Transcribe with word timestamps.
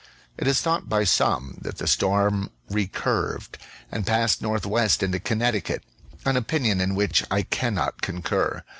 It 0.35 0.47
is 0.47 0.61
thought 0.61 0.89
by 0.89 1.03
some 1.03 1.59
that 1.61 1.77
the 1.77 1.85
storm 1.85 2.49
re 2.71 2.87
curved 2.87 3.59
and 3.91 4.03
passed 4.03 4.41
northwest 4.41 5.03
into 5.03 5.19
Connecticut; 5.19 5.83
an 6.25 6.37
opinion 6.37 6.81
in 6.81 6.95
which 6.95 7.23
I 7.29 7.43
cannot 7.43 8.01
concur. 8.01 8.63